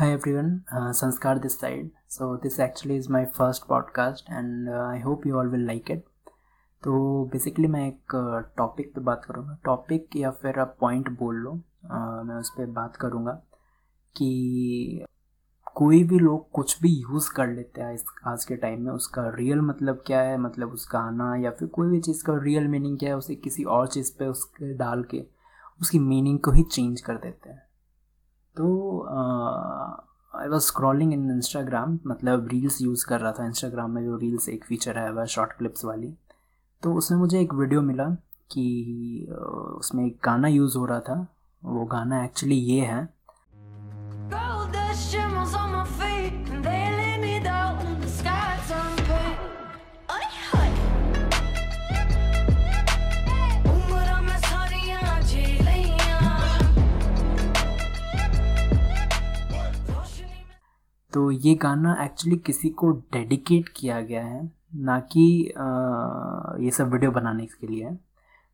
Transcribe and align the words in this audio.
Hi 0.00 0.06
everyone, 0.06 0.48
uh, 0.76 0.92
Sanskar 0.92 1.32
this 1.42 1.54
side. 1.56 1.88
So 2.08 2.26
this 2.44 2.54
actually 2.54 2.94
is 3.00 3.08
my 3.16 3.20
first 3.36 3.60
podcast 3.72 4.22
and 4.38 4.68
uh, 4.68 4.94
I 4.94 5.02
hope 5.06 5.26
you 5.26 5.36
all 5.40 5.50
will 5.52 5.66
like 5.70 5.90
it. 5.90 6.00
तो 6.82 7.24
basically 7.32 7.68
मैं 7.68 7.88
एक 7.88 8.14
topic 8.56 8.94
पे 8.94 9.00
बात 9.00 9.24
करूँगा। 9.24 9.58
Topic 9.64 10.08
या 10.16 10.30
फिर 10.30 10.58
आप 10.58 10.76
पॉइंट 10.80 11.10
बोल 11.18 11.34
लो। 11.34 11.50
Uh, 11.84 12.24
मैं 12.28 12.34
उस 12.34 12.50
पर 12.50 12.66
बात 12.66 12.96
करूँगा 12.96 13.32
कि 14.16 15.04
कोई 15.74 16.04
भी 16.04 16.18
लोग 16.18 16.50
कुछ 16.50 16.82
भी 16.82 16.88
यूज़ 16.88 17.30
कर 17.32 17.46
लेते 17.46 17.80
हैं 17.80 17.94
इस 17.94 18.04
आज 18.26 18.44
के 18.44 18.56
टाइम 18.56 18.82
में। 18.82 18.92
उसका 18.92 19.28
रियल 19.34 19.60
मतलब 19.60 20.02
क्या 20.06 20.20
है? 20.20 20.38
मतलब 20.38 20.72
उसका 20.72 20.98
आना 20.98 21.36
या 21.36 21.50
फिर 21.50 21.68
कोई 21.68 21.88
भी 21.88 22.00
चीज़ 22.00 22.24
का 22.24 22.38
रियल 22.42 22.68
मीनिंग 22.68 22.98
क्या 22.98 23.08
है? 23.08 23.16
उसे 23.16 23.34
किसी 23.34 23.64
और 23.64 23.88
चीज़ 23.88 24.12
पे 24.18 24.26
उसके 24.26 24.74
डाल 24.74 25.02
के 25.02 25.24
उसकी 25.80 25.98
मीनिंग 25.98 26.38
को 26.38 26.50
ही 26.50 26.62
चेंज 26.62 27.00
कर 27.00 27.14
देते 27.14 27.50
हैं। 27.50 27.62
तो 28.56 28.66
I 30.34 30.48
was 30.48 30.62
scrolling 30.62 31.12
in 31.12 31.30
Instagram 31.30 31.98
मतलब 32.06 32.48
रील्स 32.48 32.80
यूज़ 32.82 33.06
कर 33.06 33.20
रहा 33.20 33.32
था 33.32 33.46
इंस्टाग्राम 33.46 33.90
में, 33.90 34.04
जो 34.04 34.16
रील्स 34.16 34.48
एक 34.48 34.64
फीचर 34.64 34.98
है, 34.98 35.10
वह 35.12 35.24
शॉर्ट 35.24 35.52
क्लिप्स 35.52 35.84
वाली। 35.84 36.12
तो 36.82 36.94
उसमें 36.94 37.18
मुझे 37.18 37.40
एक 37.40 37.54
वीडियो 37.54 37.80
मिला 37.82 38.08
कि 38.52 39.26
उसमें 39.78 40.04
एक 40.06 40.18
गाना 40.24 40.48
यूज़ 40.48 40.76
हो 40.78 40.84
रहा 40.86 41.00
था। 41.00 41.26
वो 41.62 41.84
गाना 41.84 42.24
एक्चुअली 42.24 42.56
ये 42.56 42.80
है 42.80 43.13
तो 61.14 61.30
ये 61.30 61.54
गाना 61.54 61.96
एक्चुअली 62.04 62.36
किसी 62.36 62.68
को 62.70 62.90
डेडिकेट 63.12 63.68
किया 63.68 64.00
गया 64.00 64.24
है, 64.24 64.50
ना 64.74 64.98
कि 65.12 65.52
ये 66.64 66.70
सब 66.70 66.92
वीडियो 66.92 67.10
बनाने 67.10 67.46
के 67.46 67.66
लिए। 67.66 67.90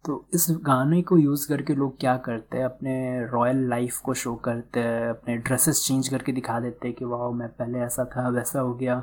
तो 0.05 0.25
इस 0.34 0.47
गाने 0.62 1.00
को 1.02 1.19
यूज़ 1.19 1.48
करके 1.48 1.75
लोग 1.75 1.98
क्या 2.00 2.17
करते 2.17 2.58
हैं, 2.58 2.64
अपने 2.64 3.27
रॉयल 3.27 3.69
लाइफ 3.69 3.98
को 3.98 4.14
शो 4.14 4.34
करते 4.34 4.80
हैं, 4.80 5.08
अपने 5.08 5.36
ड्रेसेस 5.36 5.84
चेंज 5.86 6.08
करके 6.08 6.33
दिखा 6.33 6.58
देते 6.61 6.89
हैं 6.89 6.97
कि 6.97 7.05
वाह 7.05 7.30
मैं 7.30 7.48
पहले 7.48 7.78
ऐसा 7.78 8.05
था, 8.05 8.28
वैसा 8.28 8.61
हो 8.61 8.74
गया। 8.74 9.02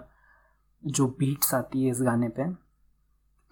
जो 0.84 1.08
बीट्स 1.20 1.54
आती 1.54 1.84
है 1.84 1.92
इस 1.92 2.02
गाने 2.02 2.30
पे। 2.30 2.50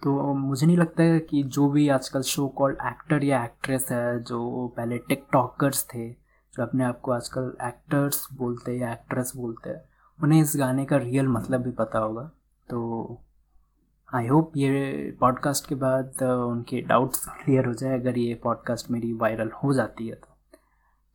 तो 0.02 0.34
मुझे 0.34 0.66
नहीं 0.66 0.76
लगता 0.76 1.02
है 1.02 1.18
कि 1.20 1.42
जो 1.42 1.68
भी 1.70 1.88
आजकल 1.88 2.22
शो 2.22 2.46
कॉल्ड 2.48 2.78
एक्टर 2.86 3.24
या 3.24 3.44
एक्ट्रेस 3.44 3.90
है, 3.90 4.22
जो 4.22 4.66
पहले 4.76 4.98
टिकटॉकर्स 4.98 5.84
थे, 5.94 6.08
जो 6.10 6.62
अपने 6.62 6.84
आप 6.84 7.00
को 7.00 7.12
आजकल 7.12 7.52
एक्टर्स 7.64 8.26
बोलते 8.32 8.72
हैं 8.72 8.78
या 8.78 8.92
एक्ट्रेस 8.92 9.32
बोलते 9.36 9.70
हैं 9.70 9.84
उन्हें 10.22 10.40
इस 10.40 10.52
गाने 10.56 10.84
का 10.84 10.96
रियल 10.96 11.28
मतलब 11.28 11.62
भी 11.62 11.70
पता 11.70 11.98
होगा। 11.98 12.30
तो 12.70 13.20
आई 14.14 14.26
होप 14.26 14.52
ये 14.56 15.16
पॉडकास्ट 15.20 15.68
के 15.68 15.74
बाद 15.74 16.22
उनके 16.22 16.80
डाउट्स 16.80 17.26
क्लियर 17.26 17.66
हो 17.66 17.72
जाए। 17.72 17.98
अगर 18.00 18.18
ये 18.18 18.34
पॉडकास्ट 18.34 18.90
मेरी 18.90 19.12
वायरल 19.12 19.50
हो 19.64 19.72
जाती 19.72 20.08
है 20.08 20.14
तो। 20.14 20.28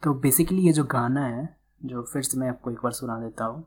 तो 0.04 0.14
बेसिकली 0.14 0.62
ये 0.62 0.74
जो 0.74 0.84
गाना 0.84 1.26
है, 1.26 1.58
जो 1.86 2.02
फिर 2.04 2.22
से 2.22 2.40
मैं 2.40 2.50
आपको 2.50 2.72
एक 2.72 2.78
बार 2.78 2.92
सुना 2.92 3.20
देता 3.20 3.46
हूँ। 3.46 3.66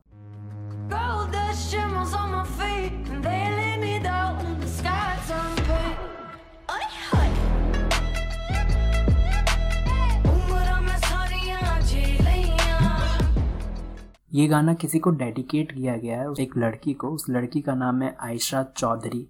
ये 14.35 14.47
गाना 14.47 14.75
किसी 14.75 14.99
को 14.99 15.11
डेडिकेट 15.11 15.73
किया 15.73 15.97
गया 15.97 16.21
है 16.21 16.33
एक 16.41 16.57
लड़की 16.57 16.95
को। 16.95 17.09
उस 17.09 17.27
लड़की 17.31 17.61
का 17.61 17.75
नाम 17.75 18.03
है 18.03 18.17
आयशा 18.21 18.63
चौधरी। 18.63 19.29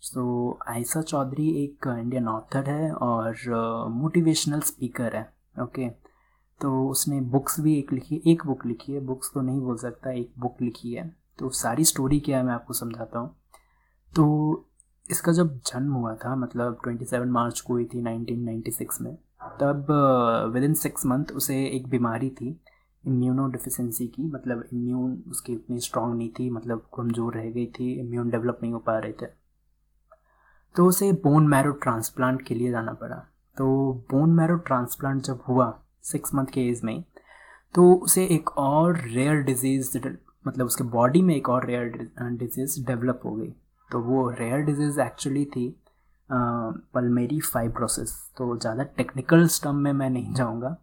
सो 0.00 0.58
so, 0.60 0.68
आयशा 0.68 1.02
चौधरी 1.02 1.64
एक 1.64 1.78
इंडियन 1.86 2.28
ऑथर 2.28 2.70
है 2.70 2.92
और 2.92 3.36
मोटिवेशनल 3.90 4.60
uh, 4.60 4.64
स्पीकर 4.64 5.16
है 5.16 5.32
ओके? 5.62 5.82
okay? 5.82 6.00
तो 6.60 6.88
उसने 6.88 7.20
बुक्स 7.20 7.60
भी 7.60 7.78
एक 7.78 7.92
लिखी 7.92 8.22
एक 8.26 8.46
बुक 8.46 8.66
लिखी 8.66 8.92
है। 8.92 9.00
बुक्स 9.00 9.30
तो 9.34 9.40
नहीं 9.40 9.60
बोल 9.60 9.76
सकता 9.76 10.10
एक 10.10 10.32
बुक 10.38 10.56
लिखी 10.62 10.92
है। 10.92 11.16
तो 11.38 11.50
सारी 11.50 11.84
स्टोरी 11.84 12.20
क्या 12.20 12.38
है 12.38 12.44
मैं 12.44 12.52
आपको 12.52 12.72
समझाता 12.72 13.18
हूँ। 13.18 13.36
तो 14.16 14.66
इसका 15.10 15.32
जब 15.32 15.58
जन्म 15.58 15.92
हुआ 15.92 16.14
था 16.14 16.36
मतलब 16.36 16.80
27 16.88 17.26
मार्च 17.26 17.60
को 17.60 17.72
हुई 17.72 17.84
थी 17.84 18.02
1996 18.02 19.00
में 19.00 19.14
तब 19.42 19.86
विद 20.54 20.64
इन 20.64 20.74
सिक्स 20.74 21.06
मंथ 21.06 21.24
उसे 21.24 21.66
एक 21.66 21.88
बीमारी 21.88 22.30
थी। 22.30 22.60
इम्यूनो 23.04 23.46
डिफिशेंसी 23.48 24.06
की 24.08 24.22
मतलब 24.24 24.64
इम्यून 24.72 25.22
उसकी 25.30 25.54
उतनी 25.54 25.80
स्ट्रांग 25.80 26.14
नहीं 26.14 26.28
थी 26.38 26.48
मतलब 26.50 26.86
कमज़ोर 26.96 27.34
रह 27.34 27.50
गई 27.50 27.66
थी 27.78 27.92
इम्यून 28.00 28.30
डेवलप 28.30 28.58
नहीं 28.62 28.72
हो 28.72 28.78
पा 28.80 28.98
रहे 28.98 29.12
थे। 29.12 29.26
तो 30.74 30.86
उसे 30.86 31.12
बोन 31.22 31.46
मैरो 31.48 31.72
ट्रांसप्लांट 31.82 32.42
के 32.46 32.54
लिए 32.54 32.70
जाना 32.70 32.92
पड़ा। 32.94 33.16
तो 33.56 33.92
बोन 34.10 34.32
मैरो 34.34 34.56
ट्रांसप्लांट 34.66 35.22
जब 35.22 35.40
हुआ 35.48 35.72
सिक्स 36.04 36.34
मंथ 36.34 36.46
के 36.54 36.68
एज 36.68 36.80
में 36.84 37.02
तो 37.74 37.92
उसे 37.94 38.24
एक 38.26 38.50
और 38.58 38.96
रेयर 38.98 39.42
डिज़ीज़ 39.42 39.98
मतलब 40.46 40.66
उसके 40.66 40.84
बॉडी 40.90 41.22
में 41.22 41.34
एक 41.34 41.48
और 41.48 41.66
रेयर 41.66 41.88
डिज़ीज़ 42.36 42.84
डेवलप 42.86 43.20
हो 43.24 43.34
गई। 43.34 43.50
तो 43.90 44.00
वो 44.02 44.28
रेयर 44.30 44.60
डिज़ीज़ 44.64 45.00
एक्चुअली 45.00 45.44
थी 45.46 45.68
पलमेरी 46.30 47.40
फाइब्रोसिस 47.42 48.12
तो 48.38 48.56
ज़्यादा 48.56 48.82
टेक्निकल 48.96 49.46
स्टम 49.48 49.76
में 49.76 49.92
मैं 49.92 50.08
नहीं 50.10 50.34
जाऊँगा। 50.34 50.76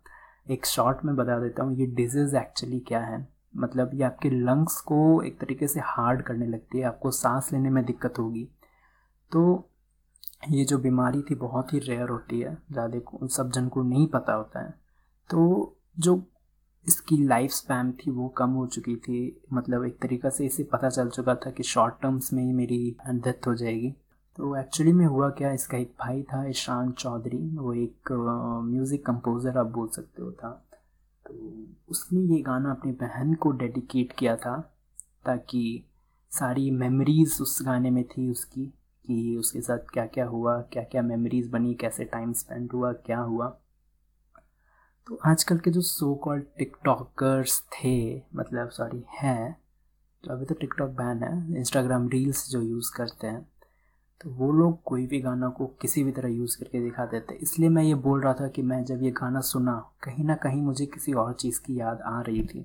एक 0.50 0.66
शॉर्ट 0.66 1.06
में 1.06 1.16
बता 1.16 1.40
देता 1.40 1.64
हूँ, 1.64 1.76
ये 1.78 1.86
डिज़ीज़ 1.86 2.36
एक्चुअली 2.38 2.80
क्या 2.80 3.00
है? 3.00 3.28
मतलब 3.58 3.92
ये 3.94 4.04
आपके 4.04 4.30
लंग्स 4.30 4.80
को 4.82 5.22
एक 5.24 5.40
तरीके 5.40 5.68
से 5.68 5.80
हार्ड 5.80 6.22
करने 6.22 6.48
लगती 6.48 6.78
है, 6.78 6.84
आपको 6.84 7.12
सांस 7.12 7.50
लेने 7.54 7.70
में 7.70 7.84
दिक्कत 7.86 8.20
होगी। 8.20 8.48
तो 9.32 9.70
ये 10.50 10.64
जो 10.66 10.78
बीमारी 10.78 11.22
थी, 11.22 11.36
बहुत 11.36 11.74
ही 11.74 11.80
रेयर 11.80 12.10
होती 12.10 12.40
है, 12.40 12.58
ज़्यादा 12.72 13.00
को 13.00 13.28
सब 13.28 13.52
जन 13.52 13.68
को 13.68 13.84
नहीं 13.84 14.08
पता 14.08 14.34
होता 14.34 14.60
है। 14.60 14.74
तो 15.30 15.76
जो 16.00 16.22
इसकी 16.86 17.18
लाइफ 17.24 17.52
स्पैम 17.52 17.92
थी, 17.92 18.12
वो 18.12 18.28
कम 18.28 18.50
हो 18.50 18.66
चुकी 18.68 18.96
थी। 18.96 19.42
मतलब 19.54 19.86
एक 19.86 19.98
तरीक़ा 20.02 20.30
से 20.30 20.46
इसे 20.46 20.64
पता 20.64 20.90
चल 20.90 21.10
चुका 21.10 21.36
था 21.36 21.52
कि 21.52 21.64
शॉर्ट 21.64 21.96
टर्म्स 22.02 22.34
में 22.34 22.44
ही 22.44 22.54
मेरी 22.54 22.96
डेथ 23.10 23.48
हो 23.48 23.56
जाएगी। 23.56 23.94
तो 24.38 24.56
एक्चुअली 24.56 24.92
में 24.94 25.06
हुआ 25.06 25.30
क्या? 25.38 25.52
इसका 25.52 25.78
एक 25.78 25.94
भाई 26.00 26.22
था 26.24 26.44
ईशान 26.50 26.92
चौधरी। 26.94 27.38
वो 27.58 27.74
एक 27.74 28.12
म्यूज़िक 28.64 29.06
कंपोज़र 29.06 29.58
आप 29.58 29.68
बोल 29.74 29.88
सकते 29.90 30.22
हो 30.22 30.32
था। 30.34 30.50
तो 31.26 31.34
उसने 31.92 32.22
ये 32.34 32.42
गाना 32.42 32.72
अपनी 32.72 32.92
बहन 33.02 33.34
को 33.36 33.52
डेडिकेट 33.54 34.12
किया 34.20 34.36
था, 34.36 34.58
ताकि 35.26 35.84
सारी 36.32 36.70
मेमोरीज़ 36.74 37.42
उस 37.42 37.58
गाने 37.66 37.90
में 37.90 38.04
थी 38.08 38.30
उसकी, 38.32 38.66
कि 39.06 39.36
उसके 39.40 39.62
साथ 39.62 39.92
क्या 39.94 40.06
क्या 40.08 40.26
हुआ 40.28 40.60
क्या 40.64 40.84
क्या 40.84 41.02
मेमोरीज़ 41.02 41.50
बनी, 41.52 41.74
कैसे 41.76 42.06
टाइम 42.06 42.34
स्पेंड 42.36 42.72
हुआ, 42.74 42.92
क्या 42.94 43.20
हुआ। 43.20 43.48
तो 45.08 45.20
आजकल 45.26 45.58
के 45.58 45.72
जो 45.72 45.82
सो 45.82 46.14
कॉल्ड 46.24 46.44
टिकटॉकर्स 46.58 47.62
थे 47.74 48.16
मतलब 48.36 48.70
सॉरी 48.70 49.04
हैं 49.20 49.58
तो 50.24 50.34
अभी 50.34 50.46
तो 50.46 50.56
टिकटॉक 50.56 50.90
बैन 50.94 51.24
है। 51.24 51.60
इंस्टाग्राम 51.60 52.08
रील्स 52.10 52.50
जो 52.52 52.62
यूज़ 52.62 52.92
करते 52.96 53.28
हैं। 53.28 53.46
तो 54.22 54.30
वो 54.30 54.52
लोग 54.52 54.82
कोई 54.86 55.06
भी 55.08 55.20
गाना 55.22 55.48
को 55.50 55.66
किसी 55.82 56.04
भी 56.04 56.12
तरह 56.12 56.30
यूज़ 56.30 56.58
करके 56.60 56.80
दिखा 56.84 57.06
देते 57.06 57.34
इसलिए 57.42 57.70
मैं 57.70 57.84
ये 57.84 57.96
बोल 58.06 58.22
रहा 58.22 58.34
था 58.34 58.48
कि 58.48 58.62
मैं 58.62 58.84
जब 58.86 59.04
ये 59.04 59.12
गाना 59.12 59.42
सुना, 59.42 59.74
कहीं 60.04 60.24
ना 60.26 60.36
कहीं 60.36 60.62
मुझे 60.62 60.86
किसी 60.86 61.14
और 61.14 61.34
चीज़ 61.34 61.60
की 61.66 61.80
याद 61.80 62.02
आ 62.02 62.20
रही 62.22 62.44
थी 62.46 62.62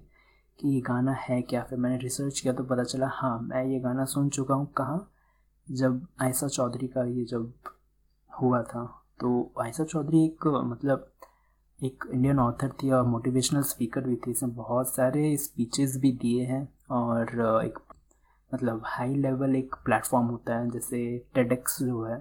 कि 0.58 0.68
ये 0.68 0.80
गाना 0.80 1.12
है 1.20 1.40
क्या? 1.42 1.62
फिर 1.62 1.78
मैंने 1.78 1.98
रिसर्च 1.98 2.40
किया 2.40 2.52
तो 2.54 2.64
पता 2.64 2.84
चला 2.84 3.08
हाँ 3.12 3.38
मैं 3.42 3.64
ये 3.64 3.80
गाना 3.80 4.04
सुन 4.04 4.28
चुका 4.28 4.54
हूँ। 4.54 4.66
कहाँ? 4.76 5.08
जब 5.66 6.06
आयसा 6.22 6.48
चौधरी 6.48 6.86
का 6.88 7.04
ये 7.04 7.24
जब 7.24 7.52
हुआ 8.30 8.62
था 8.62 8.84
तो 9.20 9.50
आयसा 9.60 9.84
चौधरी 9.84 10.24
एक 10.24 10.46
मतलब 10.66 11.08
एक 11.80 12.04
इंडियन 12.12 12.38
ऑथर 12.38 12.72
थी 12.82 12.90
और 12.90 13.04
मोटिवेशनल 13.06 13.62
स्पीकर 13.62 14.00
भी 14.00 14.16
थी। 14.16 14.30
इसने 14.30 14.48
बहुत 14.56 14.94
सारे 14.94 15.36
स्पीचेस 15.36 15.96
भी 16.00 16.12
दिए 16.22 16.44
हैं 16.46 16.68
और 16.90 17.62
एक 17.66 17.78
मतलब 18.52 18.82
हाई 18.86 19.14
लेवल 19.16 19.56
एक 19.56 19.74
प्लेटफॉर्म 19.84 20.26
होता 20.26 20.58
है, 20.58 20.70
जैसे 20.70 21.18
टेडेक्स 21.34 21.82
जो 21.82 22.02
है 22.04 22.16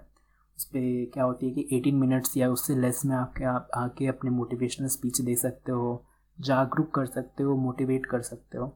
उस 0.58 0.66
पर 0.66 1.10
क्या 1.14 1.24
होती 1.24 1.48
है 1.48 1.54
कि 1.54 1.68
18 1.74 2.00
मिनट्स 2.00 2.38
या 2.38 2.50
उससे 2.50 2.76
लेस 2.76 3.02
में 3.06 3.16
आपके, 3.16 3.44
आप 3.44 3.70
आके 3.78 4.08
अपने 4.08 4.32
मोटिवेशनल 4.32 4.88
स्पीच 4.88 5.22
दे 5.22 5.36
सकते 5.36 5.72
हो, 5.72 6.04
जागरूक 6.38 6.94
कर 6.96 7.06
सकते 7.06 7.44
हो 7.44 7.56
मोटिवेट 7.58 8.06
कर 8.06 8.22
सकते 8.22 8.58
हो। 8.58 8.68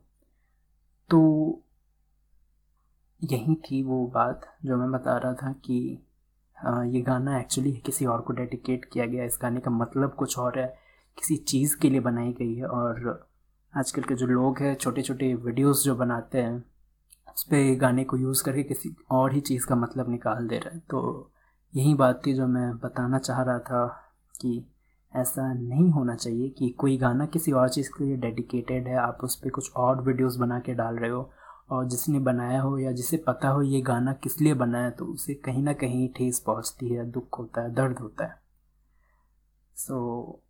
तो 1.10 1.62
यही 3.22 3.56
थी 3.64 3.82
वो 3.84 4.06
बात 4.14 4.42
जो 4.66 4.78
मैं 4.78 4.92
बता 4.92 5.18
रहा 5.18 5.34
था 5.34 5.52
कि 5.66 5.78
ये 6.88 7.02
गाना 7.02 7.40
एक्चुअली 7.40 7.72
किसी 7.86 8.06
और 8.06 8.22
को 8.22 8.34
डेडिकेट 8.34 8.86
किया 8.86 9.06
गया 9.06 9.24
इस 9.26 9.38
गाने 9.42 9.60
का 9.60 9.72
मतलब 9.72 10.14
कुछ 10.14 10.38
और 10.40 10.60
है, 10.60 10.68
किसी 11.18 11.36
चीज़ 11.38 11.78
के 11.78 11.90
लिए 11.90 12.00
बनाई 12.00 12.32
गई 12.34 12.56
है 12.56 12.66
और 12.68 13.28
आजकल 13.74 14.04
के 14.04 14.16
जो 14.16 14.26
लोग 14.28 14.60
हैं 14.60 14.76
छोटे 14.76 15.02
छोटे 15.02 15.34
वीडियोस 15.36 15.84
जो 15.84 15.96
बनाते 15.96 16.42
हैं 16.42 16.64
उस 17.38 17.44
पर 17.44 17.76
गाने 17.76 18.04
को 18.04 18.18
यूज़ 18.18 18.44
करके 18.44 18.64
किसी 18.64 18.96
और 19.12 19.34
ही 19.34 19.42
चीज़ 19.42 19.68
का 19.68 19.76
मतलब 19.76 20.10
निकाल 20.10 20.48
दे 20.48 20.58
रहा 20.58 20.74
है। 20.74 20.80
तो 20.80 21.32
यही 21.76 21.94
बात 21.94 22.22
थी 22.26 22.34
जो 22.34 22.48
मैं 22.48 22.78
बताना 22.78 23.18
चाह 23.18 23.42
रहा 23.42 23.60
था 23.60 23.88
कि 24.42 24.66
ऐसा 25.16 25.54
नहीं 25.54 25.90
होना 25.90 26.16
चाहिए 26.16 26.50
कि 26.50 26.70
कोई 26.70 26.98
गाना 26.98 27.26
किसी 27.26 27.52
और 27.52 27.70
चीज़ 27.70 27.90
के 27.90 28.04
लिए 28.04 28.18
डेडिकेटेड 28.18 28.88
है 28.88 28.96
आप 28.96 29.18
उस 29.24 29.36
पर 29.36 29.50
कुछ 29.50 29.72
और 29.74 30.02
वीडियोस 30.02 30.36
बना 30.36 30.60
के 30.60 30.74
डाल 30.74 30.96
रहे 30.96 31.10
हो 31.10 31.32
और 31.70 31.86
जिसने 31.86 32.20
बनाया 32.20 32.62
हो 32.62 32.78
या 32.78 32.92
जिसे 32.92 33.18
पता 33.18 33.50
हो 33.50 33.62
ये 33.62 33.82
गाना 33.82 34.14
किस 34.14 34.42
लिए 34.42 34.54
बना 34.54 34.80
है 34.80 34.92
तो 34.92 35.06
उसे 35.06 35.34
कहीं 35.34 35.64
ना 35.64 35.74
कहीं 35.74 36.10
ठेस 36.10 36.40
पहुँचती 36.40 36.90
है 36.90 37.12
दुख 37.12 37.40
होता 37.40 37.62
है 37.62 37.74
दर्द 37.74 38.00
होता 38.00 38.26
है। 38.26 38.42
सो 39.76 39.96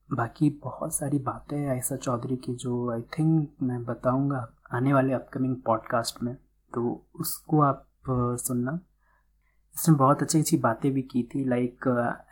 so, 0.09 0.17
बाकी 0.17 0.61
बहुत 0.63 0.93
सारी 0.93 1.19
बातें 1.19 1.67
ऐसा 1.67 1.95
चौधरी 1.95 2.35
की 2.35 2.55
जो 2.55 2.91
आई 2.91 3.01
थिंक 3.01 3.49
मैं 3.63 3.85
बताऊँगा 3.85 4.53
आने 4.73 4.93
वाले 4.93 5.13
अपकमिंग 5.13 5.55
पॉडकास्ट 5.55 6.23
में। 6.23 6.38
तो 6.75 7.01
उसको 7.19 7.62
आप 7.63 7.86
सुनना। 8.39 8.80
इसने 9.75 9.95
बहुत 9.98 10.22
अच्छी 10.22 10.39
अच्छी 10.39 10.57
बातें 10.60 10.92
भी 10.94 11.01
की 11.04 11.24
थी 11.25 11.44
like 11.45 11.88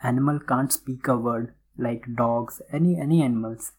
animal 0.06 0.38
can't 0.48 0.70
speak 0.70 1.10
a 1.10 1.14
word 1.24 1.48
like 1.80 2.08
dogs 2.16 2.60
any 2.74 2.94
any 3.02 3.20
animals 3.22 3.72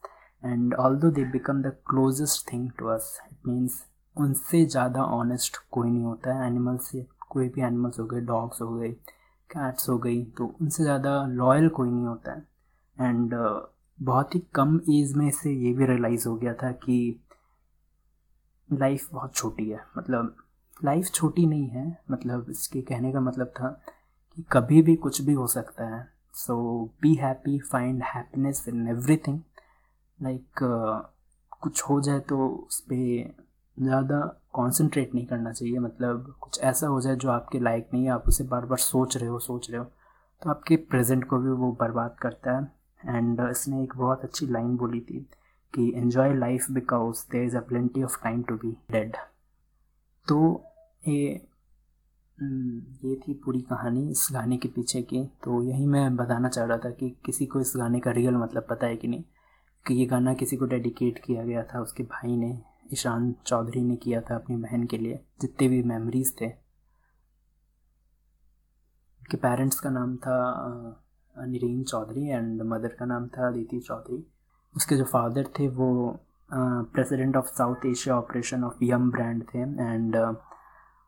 and 0.44 0.74
all 0.76 0.96
though 1.00 1.12
they 1.12 1.24
become 1.32 1.62
the 1.62 1.76
closest 1.90 2.52
thing 2.52 2.70
to 2.80 2.88
us 2.88 3.18
it 3.26 3.48
means 3.48 3.84
उनसे 4.16 4.66
ज़्यादा 4.66 5.04
ऑनेस्ट 5.14 5.58
कोई 5.72 5.90
नहीं 5.90 6.04
होता 6.04 6.34
है। 6.36 6.48
एनिमल 6.48 6.78
से 6.84 7.06
कोई 7.30 7.48
भी 7.50 7.62
एनिमल्स 7.62 8.00
हो 8.00 8.06
गए 8.06 8.22
डॉग्स 8.24 8.62
हो 8.62 8.72
गए 8.74 8.90
कैट्स 9.50 9.90
हो 9.90 9.98
गई 9.98 10.24
तो 10.38 10.46
उनसे 10.62 10.84
ज़्यादा 10.84 11.26
लॉयल 11.28 11.70
कोई 11.70 11.90
नहीं 11.90 12.06
होता 12.06 12.32
है। 12.32 12.46
एंड 13.00 13.34
uh, 13.36 13.60
बहुत 14.00 14.36
ही 14.36 14.40
कम 14.56 14.80
एज 14.92 15.14
में 15.18 15.30
से 15.32 15.52
ये 15.52 15.74
भी 15.74 15.86
रियलाइज़ 15.86 16.28
हो 16.28 16.36
गया 16.36 16.54
था 16.54 16.72
कि 16.72 16.98
लाइफ 18.70 19.08
बहुत 19.14 19.36
छोटी 19.36 19.70
है। 19.70 19.86
मतलब 19.98 20.36
लाइफ 20.80 21.12
छोटी 21.13 21.45
नहीं 21.45 21.68
है 21.69 21.86
मतलब 22.12 22.50
इसके 22.50 22.81
कहने 22.81 23.12
का 23.13 23.19
मतलब 23.19 23.48
था 23.60 23.69
कि 24.38 24.44
कभी 24.51 24.81
भी 24.81 24.95
कुछ 24.98 25.22
भी 25.22 25.33
हो 25.33 25.48
सकता 25.48 25.86
है। 25.88 26.07
So 26.36 26.56
be 27.01 27.13
happy 27.16 27.57
find 27.62 28.01
happiness 28.06 28.63
in 28.69 28.88
everything 28.88 29.39
like 30.19 30.63
कुछ 31.62 31.81
हो 31.83 32.00
जाए 32.01 32.19
तो 32.19 32.48
उस 32.48 32.80
पर 32.81 33.33
ज़्यादा 33.77 34.19
कंसंट्रेट 34.56 35.13
नहीं 35.16 35.25
करना 35.25 35.51
चाहिए। 35.51 35.80
मतलब 35.80 36.33
कुछ 36.42 36.60
ऐसा 36.62 36.88
हो 36.88 37.00
जाए 37.01 37.16
जो 37.16 37.30
आपके 37.30 37.60
लायक 37.60 37.89
नहीं 37.94 38.04
है, 38.04 38.10
आप 38.10 38.28
उसे 38.28 38.44
बार 38.44 38.66
बार 38.66 38.78
सोच 38.78 39.18
रहे 39.18 39.30
हो, 39.30 39.39
सोच 39.39 39.69
रहे 39.69 39.80
हो 39.80 39.86
तो 40.42 40.50
आपके 40.50 40.75
प्रेजेंट 40.75 41.24
को 41.30 41.38
भी 41.38 41.50
वो 41.51 41.71
बर्बाद 41.80 42.16
करता 42.21 42.57
है। 42.57 42.71
एंड 43.07 43.39
इसने 43.42 43.83
एक 43.83 43.94
बहुत 43.98 44.24
अच्छी 44.24 44.48
लाइन 44.48 44.75
बोली 44.78 45.00
थी 45.01 45.19
कि 45.74 45.92
enjoy 45.98 46.33
life 46.36 46.69
because 46.71 47.24
there 47.31 47.44
is 47.44 47.57
a 47.57 47.62
plenty 47.62 48.04
of 48.04 48.18
time 48.24 48.44
to 48.44 48.56
be 48.56 48.71
dead 48.92 49.16
तो 50.27 50.63
ये 51.07 51.48
हम्म, 52.42 53.10
ये 53.10 53.16
थी 53.16 53.33
पूरी 53.33 53.62
कहानी 53.62 54.10
इस 54.12 54.27
गाने 54.31 54.57
के 54.57 54.68
पीछे 54.68 55.01
की। 55.01 55.24
तो 55.44 55.62
यही 55.63 55.86
मैं 55.86 56.16
बताना 56.16 56.50
चाह 56.50 56.66
रहा 56.66 56.77
था 56.77 56.89
कि 56.89 57.10
किसी 57.25 57.45
को 57.45 57.60
इस 57.60 57.74
गाने 57.77 58.00
का 58.00 58.12
रियल 58.12 58.36
मतलब 58.36 58.68
पता 58.69 58.88
है 58.88 58.95
कि 58.95 59.07
नहीं? 59.07 59.24
कि 59.88 59.94
ये 59.94 60.06
गाना 60.06 60.33
किसी 60.33 60.57
को 60.57 60.66
डेडिकेट 60.66 61.19
किया 61.25 61.44
गया 61.44 61.63
था 61.63 61.81
उसके 61.81 62.04
भाई 62.04 62.36
ने 62.38 62.62
ईशान 62.94 63.33
चौधरी 63.45 63.81
ने 63.81 63.95
किया 63.95 64.22
था 64.22 64.36
अपनी 64.36 64.56
बहन 64.56 64.86
के 64.86 64.98
लिए 64.98 65.19
जितने 65.42 65.68
भी 65.68 65.81
मेमोरीज 65.83 66.33
थे। 66.42 66.48
उनके 69.21 69.38
पेरेंट्स 69.38 69.80
का 69.80 69.89
नाम 69.89 70.16
था 70.18 70.38
निरीन 71.38 71.83
चौधरी 71.83 72.28
एंड 72.28 72.62
मदर 72.62 72.95
का 73.00 73.06
नाम 73.06 73.28
था 73.28 73.48
अदिति 73.48 73.80
चौधरी। 73.80 74.25
उसके 74.75 74.95
जो 74.98 75.04
फादर 75.04 75.48
थे 75.60 75.68
वो 75.68 76.19
president 76.50 77.36
of 77.38 77.45
South 77.45 77.86
Asia 77.86 78.15
operation 78.18 78.63
of 78.63 78.83
Yum 78.83 79.09
brand 79.12 79.44
थे 79.53 79.59
एंड 79.59 80.15
uh, 80.15 80.36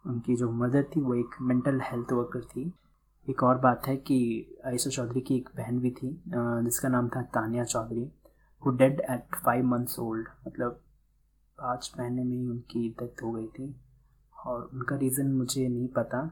उनकी 0.06 0.36
जो 0.36 0.52
मदर 0.52 0.84
थी 0.96 1.02
वो 1.02 1.14
एक 1.16 1.36
मेंटल 1.42 1.80
हेल्थ 1.82 2.12
वर्कर 2.12 2.42
थी। 2.46 2.72
एक 3.28 3.44
और 3.44 3.58
बात 3.58 3.88
है 3.88 3.96
कि 3.98 4.20
आयशा 4.66 4.90
चौधरी 4.90 5.22
की 5.22 5.36
एक 5.36 5.50
बहन 5.58 5.80
भी 5.80 5.92
थी 5.92 6.10
uh, 6.28 6.64
जिसका 6.64 6.90
नाम 6.90 7.10
था 7.10 7.22
Tania 7.22 7.64
Chaudhary 7.64 8.10
who 8.66 8.72
dead 8.72 9.00
at 9.00 9.36
five 9.36 9.66
months 9.66 10.00
old 10.00 10.28
मतलब 10.48 10.82
पाँच 11.58 11.92
महीने 12.00 12.24
में 12.24 12.38
ही 12.38 12.48
उनकी 12.48 12.90
डेथ 13.00 13.24
हो 13.24 13.32
गई 13.32 13.48
थी 13.48 13.76
और 14.46 14.70
उनका 14.74 14.96
रीज़न 14.96 15.32
मुझे 15.32 15.68
नहीं 15.68 15.88
पता। 15.88 16.30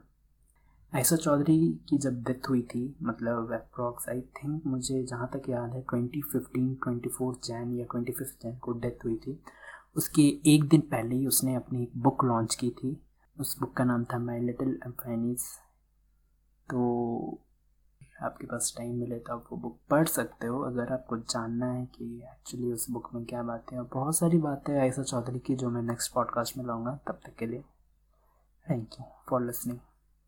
ऐसा 0.96 1.16
चौधरी 1.16 1.58
की 1.90 1.98
जब 1.98 2.22
डेथ 2.24 2.48
हुई 2.50 2.62
थी 2.62 2.84
मतलब 3.04 3.52
अप्रॉक्स 3.54 4.08
आई 4.10 4.22
थिंक 4.38 4.66
मुझे 4.66 5.02
जहाँ 5.04 5.30
तक 5.34 5.50
याद 5.50 5.74
है 5.74 5.82
twenty 5.82 6.22
fifteen 6.22 6.74
twenty 6.74 7.10
fourth 7.10 7.48
Jan 7.48 7.74
या 7.74 7.86
ट्वेंटी 7.86 8.12
फिफ्थ 8.12 8.44
जैन 8.44 8.58
को 8.58 8.74
डेथ 8.74 9.04
हुई 9.06 9.16
थी। 9.18 9.40
उसके 9.96 10.22
एक 10.54 10.68
दिन 10.70 10.82
पहले 10.82 11.16
ही 11.16 11.28
उसने 11.28 11.56
अपनी 11.56 11.82
एक 11.84 11.98
बुक 11.98 12.24
लॉन्च 12.24 12.56
की 12.56 12.70
थी। 12.70 12.98
उस 13.38 13.58
बुक 13.60 13.76
का 13.78 13.84
नाम 13.84 14.04
था 14.04 14.20
माई 14.20 14.40
लिटिल 14.40 14.80
एम्फाइनीज 14.86 15.44
तो 16.70 17.40
आपके 18.24 18.48
पास 18.48 18.74
टाइम 18.78 18.96
मिले 19.00 19.18
तो 19.20 19.34
आप 19.34 19.48
वो 19.52 19.58
बुक 19.58 19.80
पढ़ 19.90 20.08
सकते 20.08 20.48
हो। 20.48 20.60
अगर 20.62 20.94
आपको 20.94 21.18
जानना 21.20 21.72
है 21.72 21.86
कि 21.86 22.06
एक्चुअली 22.24 22.72
उस 22.72 22.90
बुक 22.90 23.10
में 23.16 23.26
क्या 23.26 23.42
बातें 23.44 23.78
और 23.78 23.90
बहुत 23.94 24.18
सारी 24.18 24.38
बातें 24.38 24.74
ऐसा 24.74 25.04
चौधरी 25.04 25.40
की 25.40 25.56
जो 25.56 25.70
मैं 25.70 25.82
नेक्स्ट 25.82 26.14
पॉडकास्ट 26.14 26.58
में 26.58 26.66
लाऊँगा। 26.66 27.00
तब 27.08 27.20
तक 27.26 27.36
के 27.40 27.46
लिए 27.46 27.64
थैंक 28.66 29.00
यू 29.00 29.06
फॉर 29.30 29.46
लिसनिंग 29.46 29.80